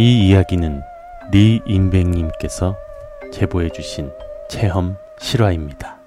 이 0.00 0.28
이야기는 0.28 0.80
리 1.32 1.60
임백님께서 1.66 2.76
제보해 3.32 3.68
주신 3.70 4.12
체험 4.48 4.96
실화입니다. 5.18 5.98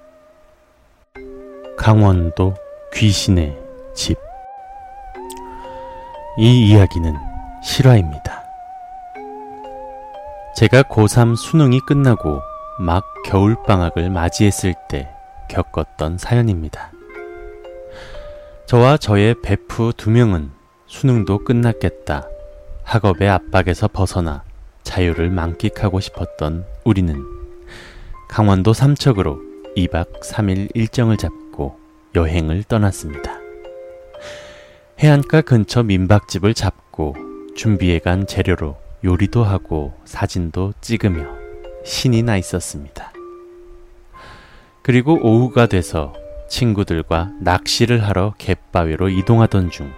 강원도 1.76 2.54
귀신의 2.94 3.54
집. 3.92 4.16
이 6.38 6.70
이야기는 6.70 7.14
실화입니다. 7.62 8.42
제가 10.56 10.84
고3 10.84 11.36
수능이 11.36 11.80
끝나고 11.80 12.40
막 12.80 13.04
겨울방학을 13.26 14.08
맞이했을 14.08 14.72
때 14.88 15.10
겪었던 15.50 16.16
사연입니다. 16.16 16.92
저와 18.64 18.96
저의 18.96 19.34
베프 19.42 19.92
두 19.98 20.10
명은 20.10 20.50
수능도 20.86 21.44
끝났겠다. 21.44 22.26
학업의 22.84 23.28
압박에서 23.28 23.88
벗어나 23.88 24.42
자유를 24.82 25.30
만끽하고 25.30 26.00
싶었던 26.00 26.64
우리는 26.84 27.22
강원도 28.28 28.72
삼척으로 28.72 29.40
2박 29.76 30.22
3일 30.22 30.70
일정을 30.74 31.16
잡고 31.16 31.78
여행을 32.14 32.64
떠났습니다. 32.64 33.38
해안가 34.98 35.42
근처 35.42 35.82
민박집을 35.82 36.54
잡고 36.54 37.16
준비해간 37.56 38.26
재료로 38.26 38.76
요리도 39.04 39.42
하고 39.42 39.94
사진도 40.04 40.72
찍으며 40.80 41.26
신이 41.84 42.22
나 42.22 42.36
있었습니다. 42.36 43.12
그리고 44.82 45.18
오후가 45.22 45.66
돼서 45.66 46.12
친구들과 46.48 47.32
낚시를 47.40 48.06
하러 48.06 48.34
갯바위로 48.38 49.08
이동하던 49.08 49.70
중 49.70 49.92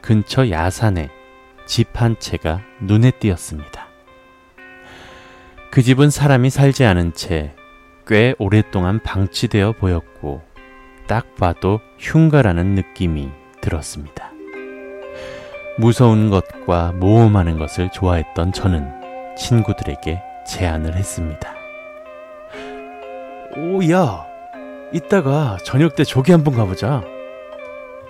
근처 0.00 0.50
야산에 0.50 1.10
집 1.70 2.00
한 2.00 2.16
채가 2.18 2.60
눈에 2.80 3.12
띄었습니다. 3.12 3.86
그 5.70 5.82
집은 5.82 6.10
사람이 6.10 6.50
살지 6.50 6.84
않은 6.84 7.14
채 7.14 7.54
꽤 8.10 8.34
오랫동안 8.40 9.00
방치되어 9.00 9.74
보였고 9.78 10.42
딱 11.06 11.36
봐도 11.36 11.78
흉가라는 12.00 12.74
느낌이 12.74 13.30
들었습니다. 13.60 14.32
무서운 15.78 16.28
것과 16.28 16.90
모험하는 16.96 17.56
것을 17.56 17.88
좋아했던 17.92 18.52
저는 18.52 19.36
친구들에게 19.38 20.20
제안을 20.48 20.96
했습니다. 20.96 21.54
오, 23.56 23.88
야, 23.92 24.26
이따가 24.92 25.56
저녁 25.64 25.94
때 25.94 26.02
조기 26.02 26.32
한번 26.32 26.56
가보자. 26.56 27.04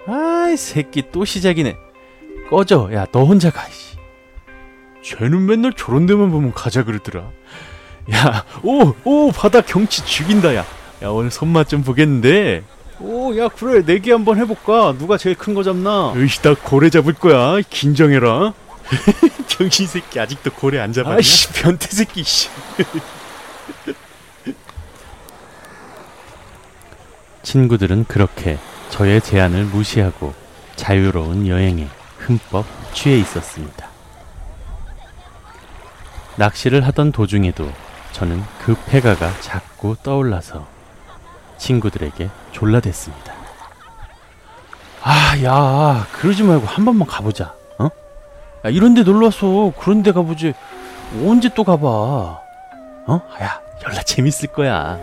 아이, 0.06 0.56
새끼 0.56 1.10
또 1.12 1.26
시작이네. 1.26 1.76
꺼져, 2.50 2.90
야, 2.92 3.06
너 3.12 3.24
혼자 3.24 3.50
가, 3.50 3.64
씨. 3.70 3.96
쟤는 5.02 5.46
맨날 5.46 5.72
저런 5.72 6.06
데만 6.06 6.30
보면 6.30 6.52
가자 6.52 6.82
그러더라. 6.84 7.30
야, 8.12 8.44
오, 8.62 8.92
오, 9.04 9.30
바다 9.32 9.60
경치 9.60 10.04
죽인다, 10.04 10.54
야. 10.56 10.64
야, 11.02 11.08
오늘 11.08 11.30
손맛 11.30 11.68
좀 11.68 11.82
보겠는데. 11.82 12.64
오, 12.98 13.36
야, 13.38 13.48
그래, 13.48 13.82
내기 13.86 14.10
한번 14.10 14.36
해볼까? 14.38 14.94
누가 14.98 15.16
제일 15.16 15.36
큰 15.36 15.54
거 15.54 15.62
잡나? 15.62 16.12
으이씨, 16.14 16.42
나 16.42 16.54
고래 16.54 16.90
잡을 16.90 17.14
거야. 17.14 17.60
긴정해라. 17.70 18.52
정신 19.46 19.86
새끼 19.88 20.18
아직도 20.18 20.50
고래 20.52 20.80
안 20.80 20.92
잡았냐? 20.92 21.16
아이씨, 21.16 21.52
변태 21.52 21.86
새끼, 21.88 22.24
씨. 22.24 22.48
친구들은 27.42 28.04
그렇게 28.04 28.58
저의 28.90 29.20
제안을 29.22 29.64
무시하고 29.64 30.34
자유로운 30.76 31.46
여행에 31.46 31.88
흠뻑 32.30 32.64
취해 32.94 33.18
있었습니다. 33.18 33.88
낚시를 36.36 36.86
하던 36.86 37.10
도중에도 37.10 37.68
저는 38.12 38.42
그 38.64 38.76
폐가가 38.86 39.32
자꾸 39.40 39.96
떠올라서 40.02 40.66
친구들에게 41.58 42.30
졸라댔습니다. 42.52 43.34
아, 45.02 45.42
야, 45.42 46.06
그러지 46.12 46.42
말고 46.42 46.66
한 46.66 46.84
번만 46.84 47.08
가보자. 47.08 47.54
어? 47.78 47.84
야, 48.64 48.70
이런데 48.70 49.02
놀러 49.02 49.26
와서 49.26 49.72
그런데 49.78 50.12
가보지. 50.12 50.54
언제 51.24 51.48
또 51.54 51.64
가봐? 51.64 51.86
어? 51.88 53.22
야, 53.42 53.60
연락 53.84 54.06
재밌을 54.06 54.48
거야. 54.48 54.98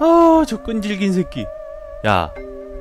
아, 0.00 0.44
저 0.46 0.62
끈질긴 0.62 1.12
새끼. 1.12 1.46
야, 2.06 2.32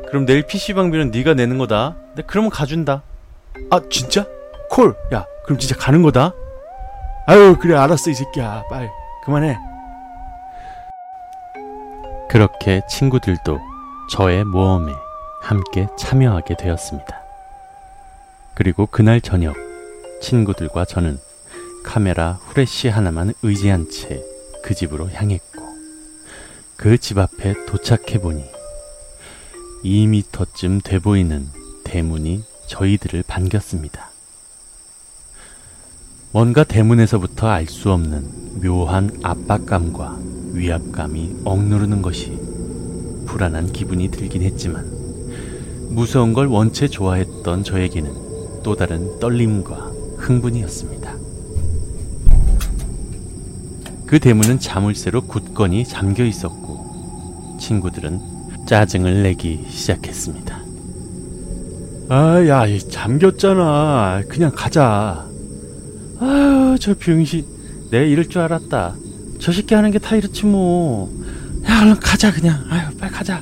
그럼 0.07 0.25
내일 0.25 0.43
PC방비는 0.43 1.11
네가 1.11 1.35
내는 1.35 1.57
거다. 1.57 1.95
내 2.15 2.23
그러면 2.25 2.49
가준다. 2.51 3.03
아, 3.71 3.81
진짜? 3.89 4.25
콜. 4.69 4.95
야, 5.13 5.25
그럼 5.45 5.59
진짜 5.59 5.75
가는 5.75 6.01
거다. 6.01 6.33
아유, 7.27 7.57
그래 7.59 7.75
알았어 7.75 8.11
이 8.11 8.13
새끼야. 8.13 8.63
빨리 8.69 8.89
그만해. 9.23 9.57
그렇게 12.29 12.81
친구들도 12.89 13.59
저의 14.11 14.43
모험에 14.43 14.91
함께 15.41 15.87
참여하게 15.97 16.55
되었습니다. 16.57 17.21
그리고 18.55 18.85
그날 18.87 19.21
저녁 19.21 19.55
친구들과 20.21 20.85
저는 20.85 21.19
카메라 21.83 22.33
후레쉬 22.33 22.87
하나만 22.89 23.33
의지한 23.43 23.89
채 23.89 24.21
그 24.63 24.73
집으로 24.73 25.09
향했고 25.09 25.61
그 26.77 26.97
집 26.97 27.17
앞에 27.17 27.65
도착해 27.65 28.19
보니 28.21 28.49
2미터쯤 29.83 30.81
돼 30.83 30.99
보이는 30.99 31.49
대문이 31.93 32.43
저희들을 32.65 33.23
반겼습니다. 33.27 34.09
뭔가 36.31 36.63
대문에서부터 36.63 37.47
알 37.47 37.67
수 37.67 37.91
없는 37.91 38.61
묘한 38.63 39.11
압박감과 39.21 40.17
위압감이 40.53 41.41
억누르는 41.45 42.01
것이 42.01 42.35
불안한 43.27 43.73
기분이 43.73 44.09
들긴 44.09 44.41
했지만 44.41 44.89
무서운 45.89 46.33
걸 46.33 46.47
원체 46.47 46.87
좋아했던 46.87 47.63
저에게는 47.63 48.63
또 48.63 48.75
다른 48.75 49.19
떨림과 49.19 49.91
흥분이었습니다. 50.17 51.15
그 54.07 54.19
대문은 54.19 54.57
자물쇠로 54.57 55.21
굳건히 55.27 55.85
잠겨 55.85 56.25
있었고 56.25 57.57
친구들은 57.59 58.65
짜증을 58.65 59.21
내기 59.21 59.67
시작했습니다. 59.69 60.62
아, 62.15 62.45
야, 62.47 62.63
잠겼잖아. 62.91 64.21
그냥 64.29 64.51
가자. 64.55 65.25
아유, 66.19 66.77
저 66.79 66.93
병신. 66.93 67.43
내 67.89 68.07
이럴 68.07 68.29
줄 68.29 68.39
알았다. 68.41 68.93
저 69.39 69.51
새끼 69.51 69.73
하는 69.73 69.89
게 69.89 69.97
다 69.97 70.15
이렇지 70.15 70.45
뭐. 70.45 71.11
야, 71.67 71.81
얼른 71.81 71.95
가자, 71.99 72.31
그냥. 72.31 72.63
아유, 72.69 72.95
빨리 72.99 73.11
가자. 73.11 73.41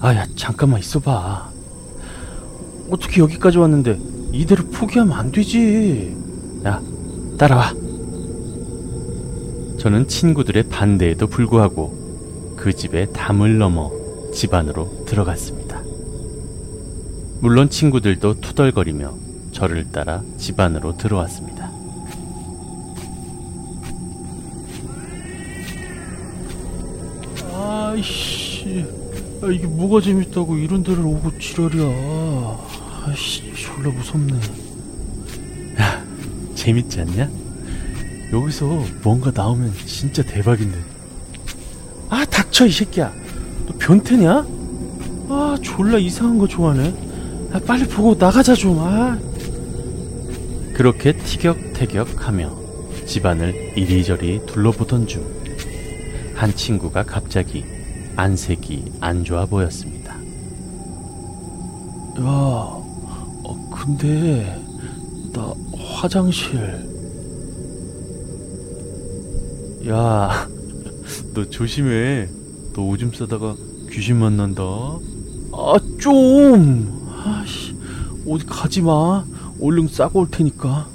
아, 0.00 0.14
야, 0.14 0.26
잠깐만 0.34 0.80
있어봐. 0.80 1.50
어떻게 2.88 3.20
여기까지 3.20 3.58
왔는데 3.58 3.98
이대로 4.32 4.64
포기하면 4.68 5.12
안 5.12 5.30
되지. 5.30 6.16
야, 6.64 6.80
따라와. 7.36 7.74
저는 9.78 10.08
친구들의 10.08 10.70
반대에도 10.70 11.26
불구하고 11.26 12.54
그 12.56 12.72
집의 12.72 13.12
담을 13.12 13.58
넘어 13.58 13.90
집 14.32 14.54
안으로 14.54 15.04
들어갔습니다. 15.04 15.65
물론 17.40 17.68
친구들도 17.68 18.40
투덜거리며 18.40 19.14
저를 19.52 19.90
따라 19.92 20.22
집 20.36 20.58
안으로 20.58 20.96
들어왔습니다. 20.96 21.70
아이씨, 27.52 28.84
아, 29.42 29.46
이게 29.46 29.66
뭐가 29.66 30.00
재밌다고 30.00 30.56
이런 30.56 30.82
데를 30.82 31.04
오고 31.04 31.38
지랄이야. 31.38 31.86
아이씨, 33.06 33.54
졸라 33.54 33.90
무섭네. 33.90 34.34
야, 35.80 36.04
재밌지 36.54 37.00
않냐? 37.00 37.30
여기서 38.32 38.66
뭔가 39.02 39.30
나오면 39.34 39.72
진짜 39.86 40.22
대박인데. 40.22 40.78
아, 42.10 42.24
닥쳐, 42.24 42.66
이 42.66 42.70
새끼야. 42.70 43.12
너 43.66 43.74
변태냐? 43.78 44.46
아, 45.28 45.56
졸라 45.62 45.98
이상한 45.98 46.38
거 46.38 46.46
좋아하네. 46.46 47.15
아, 47.52 47.60
빨리 47.66 47.86
보고 47.86 48.14
나가자, 48.14 48.54
좀, 48.54 48.78
아. 48.80 49.18
그렇게 50.74 51.12
티격태격하며 51.16 52.56
집안을 53.06 53.72
이리저리 53.76 54.42
둘러보던 54.46 55.06
중, 55.06 55.24
한 56.34 56.54
친구가 56.54 57.04
갑자기 57.04 57.64
안색이 58.16 58.84
안 59.00 59.24
좋아 59.24 59.46
보였습니다. 59.46 60.14
야, 62.18 62.22
어, 62.22 63.70
근데, 63.74 64.58
나 65.32 65.52
화장실. 65.78 66.86
야, 69.88 70.48
너 71.32 71.44
조심해. 71.48 72.28
너 72.74 72.82
오줌 72.82 73.12
싸다가 73.12 73.54
귀신 73.90 74.16
만난다. 74.16 74.62
아, 75.52 75.78
좀. 75.98 76.95
아씨, 77.26 77.76
어디 78.28 78.46
가지 78.46 78.82
마. 78.82 79.24
얼른 79.60 79.88
싸고 79.88 80.20
올 80.20 80.30
테니까. 80.30 80.86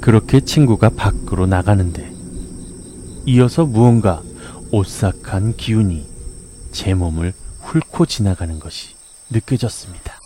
그렇게 0.00 0.40
친구가 0.40 0.90
밖으로 0.90 1.46
나가는데 1.46 2.12
이어서 3.26 3.66
무언가 3.66 4.22
오싹한 4.70 5.56
기운이 5.56 6.06
제 6.72 6.94
몸을 6.94 7.34
훑고 7.60 8.06
지나가는 8.06 8.58
것이 8.58 8.94
느껴졌습니다. 9.30 10.18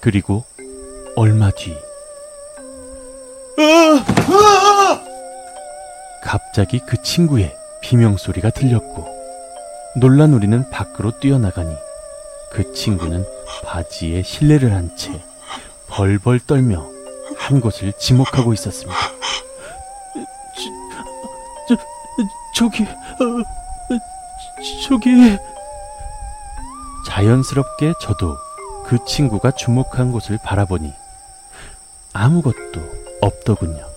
그리고 0.00 0.44
얼마 1.16 1.50
뒤 1.50 1.74
갑자기 6.34 6.80
그 6.80 7.00
친구의 7.00 7.56
비명소리가 7.80 8.50
들렸고 8.50 9.06
놀란 9.94 10.34
우리는 10.34 10.68
밖으로 10.68 11.20
뛰어나가니 11.20 11.72
그 12.50 12.72
친구는 12.72 13.24
바지에 13.64 14.24
실내를 14.24 14.72
한 14.72 14.90
채 14.96 15.22
벌벌 15.86 16.40
떨며 16.40 16.90
한 17.36 17.60
곳을 17.60 17.92
지목하고 17.92 18.52
있었습니다. 18.52 18.98
저, 21.68 21.76
저, 21.76 21.82
저기, 22.56 22.82
어, 22.82 23.96
저기. 24.88 25.38
자연스럽게 27.06 27.92
저도 28.00 28.36
그 28.86 28.98
친구가 29.06 29.52
주목한 29.52 30.10
곳을 30.10 30.40
바라보니 30.42 30.92
아무것도 32.12 32.80
없더군요. 33.20 33.93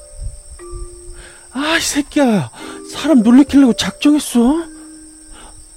아, 1.77 1.79
이 1.79 1.83
새끼야. 1.83 2.50
사람 2.91 3.21
놀래키려고 3.21 3.74
작정했어? 3.74 4.63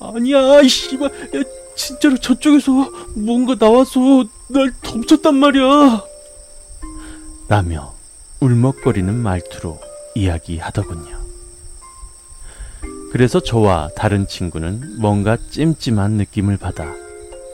아니야, 0.00 0.62
이 0.62 0.68
씨발. 0.68 1.10
야, 1.10 1.42
진짜로 1.76 2.16
저쪽에서 2.16 2.72
뭔가 3.16 3.54
나와서 3.54 4.24
날 4.48 4.72
덮쳤단 4.80 5.34
말이야. 5.34 6.02
라며 7.48 7.92
울먹거리는 8.40 9.14
말투로 9.14 9.78
이야기하더군요. 10.14 11.18
그래서 13.12 13.40
저와 13.40 13.90
다른 13.94 14.26
친구는 14.26 15.00
뭔가 15.00 15.36
찜찜한 15.50 16.12
느낌을 16.12 16.56
받아 16.56 16.86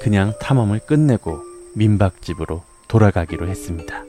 그냥 0.01 0.35
탐험을 0.39 0.81
끝내고 0.87 1.43
민박집으로 1.75 2.63
돌아가기로 2.87 3.49
했습니다. 3.49 4.05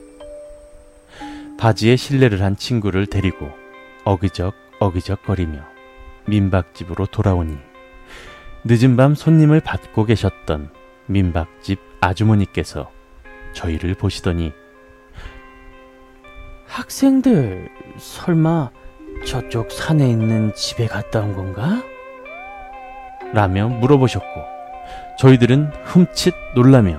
바지에 1.58 1.96
실내를 1.96 2.42
한 2.42 2.56
친구를 2.56 3.06
데리고 3.06 3.57
어기적 4.08 4.54
어기적거리며 4.80 5.60
민박집으로 6.28 7.04
돌아오니 7.04 7.58
늦은 8.64 8.96
밤 8.96 9.14
손님을 9.14 9.60
받고 9.60 10.06
계셨던 10.06 10.70
민박집 11.04 11.78
아주머니께서 12.00 12.90
저희를 13.52 13.94
보시더니 13.94 14.54
학생들 16.66 17.68
설마 17.98 18.70
저쪽 19.26 19.70
산에 19.70 20.08
있는 20.08 20.54
집에 20.54 20.86
갔다 20.86 21.20
온 21.20 21.34
건가? 21.34 21.82
라며 23.34 23.68
물어보셨고 23.68 24.26
저희들은 25.18 25.70
흠칫 25.84 26.32
놀라며 26.54 26.98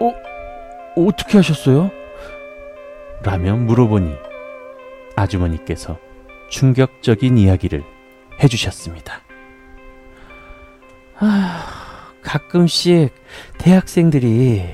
어? 0.00 0.12
어떻게 0.94 1.38
하셨어요? 1.38 1.90
라며 3.22 3.56
물어보니 3.56 4.31
아주머니께서 5.16 5.98
충격적인 6.50 7.38
이야기를 7.38 7.82
해주셨습니다. 8.42 9.20
아, 11.18 12.12
가끔씩 12.22 13.10
대학생들이 13.58 14.64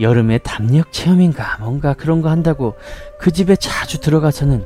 여름에 0.00 0.38
담력 0.38 0.92
체험인가 0.92 1.58
뭔가 1.60 1.94
그런 1.94 2.22
거 2.22 2.30
한다고 2.30 2.76
그 3.18 3.30
집에 3.30 3.56
자주 3.56 4.00
들어가서는 4.00 4.64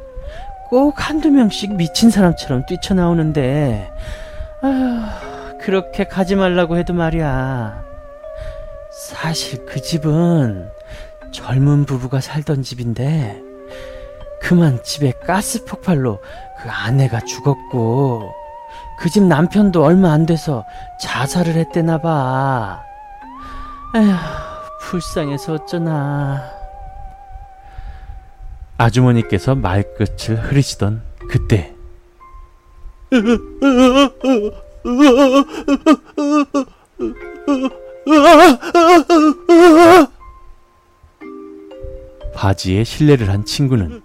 꼭 0.68 0.94
한두 0.96 1.30
명씩 1.30 1.76
미친 1.76 2.10
사람처럼 2.10 2.66
뛰쳐나오는데, 2.66 3.92
아휴, 4.62 5.58
그렇게 5.60 6.04
가지 6.04 6.34
말라고 6.34 6.76
해도 6.76 6.92
말이야. 6.92 7.84
사실 8.90 9.64
그 9.64 9.80
집은 9.80 10.68
젊은 11.32 11.84
부부가 11.84 12.20
살던 12.20 12.62
집인데, 12.62 13.45
그만 14.40 14.82
집에 14.82 15.12
가스 15.26 15.64
폭발로 15.64 16.20
그 16.62 16.70
아내가 16.70 17.20
죽었고, 17.20 18.32
그 18.98 19.10
집 19.10 19.24
남편도 19.24 19.84
얼마 19.84 20.12
안 20.12 20.24
돼서 20.26 20.64
자살을 21.00 21.54
했대나 21.54 21.98
봐. 22.00 22.82
에휴, 23.94 24.14
불쌍해서 24.82 25.54
어쩌나. 25.54 26.50
아주머니께서 28.78 29.54
말끝을 29.54 30.36
흐리시던 30.36 31.02
그때 31.30 31.74
바지에 42.34 42.84
실내를 42.84 43.30
한 43.30 43.44
친구는 43.44 44.02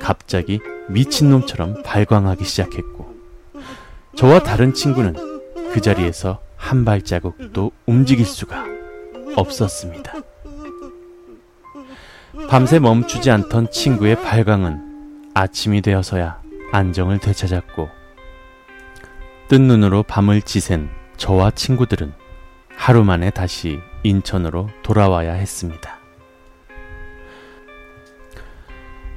갑자기 0.00 0.60
미친놈처럼 0.88 1.82
발광하기 1.84 2.44
시작했고 2.44 3.14
저와 4.16 4.42
다른 4.42 4.74
친구는 4.74 5.14
그 5.72 5.80
자리에서 5.80 6.40
한 6.56 6.84
발자국도 6.84 7.70
움직일 7.86 8.26
수가 8.26 8.64
없었습니다. 9.36 10.14
밤새 12.48 12.78
멈추지 12.78 13.30
않던 13.30 13.70
친구의 13.70 14.20
발광은 14.22 15.30
아침이 15.34 15.82
되어서야 15.82 16.42
안정을 16.72 17.18
되찾았고 17.18 17.88
뜬 19.48 19.68
눈으로 19.68 20.02
밤을 20.02 20.42
지샌 20.42 20.88
저와 21.16 21.52
친구들은 21.52 22.12
하루 22.74 23.04
만에 23.04 23.30
다시 23.30 23.78
인천으로 24.02 24.70
돌아와야 24.82 25.34
했습니다. 25.34 25.99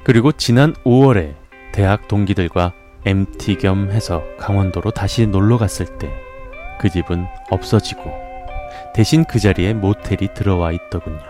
그리고 0.03 0.31
지난 0.31 0.73
5월에 0.83 1.35
대학 1.71 2.07
동기들과 2.07 2.73
MT 3.05 3.57
겸 3.57 3.89
해서 3.91 4.23
강원도로 4.37 4.91
다시 4.91 5.27
놀러 5.27 5.57
갔을 5.57 5.85
때 5.97 6.23
그 6.83 6.89
집은 6.89 7.25
없어지고 7.49 8.13
대신 8.93 9.23
그 9.23 9.39
자리에 9.39 9.73
모텔이 9.73 10.33
들어와 10.33 10.73
있더군요. 10.73 11.21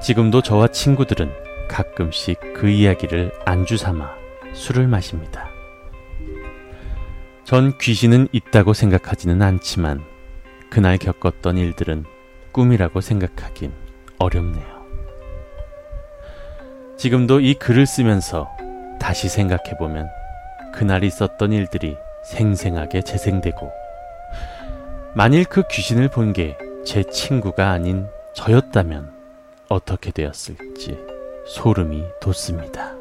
지금도 0.00 0.40
저와 0.40 0.68
친구들은 0.68 1.30
가끔씩 1.68 2.54
그 2.54 2.70
이야기를 2.70 3.32
안주 3.44 3.76
삼아 3.76 4.14
술을 4.54 4.86
마십니다. 4.86 5.50
전 7.44 7.76
귀신은 7.78 8.28
있다고 8.32 8.72
생각하지는 8.72 9.42
않지만 9.42 10.02
그날 10.70 10.96
겪었던 10.96 11.58
일들은 11.58 12.04
꿈이라고 12.52 13.02
생각하긴 13.02 13.72
어렵네요. 14.18 14.75
지금도 16.98 17.40
이 17.40 17.54
글을 17.54 17.86
쓰면서 17.86 18.48
다시 18.98 19.28
생각해보면 19.28 20.08
그날 20.72 21.04
있었던 21.04 21.52
일들이 21.52 21.96
생생하게 22.24 23.02
재생되고 23.02 23.70
만일 25.14 25.44
그 25.44 25.62
귀신을 25.68 26.08
본 26.08 26.32
게 26.32 26.56
제 26.86 27.02
친구가 27.02 27.72
아닌 27.72 28.06
저였다면 28.32 29.12
어떻게 29.68 30.12
되었을지 30.12 30.96
소름이 31.48 32.04
돋습니다. 32.20 32.95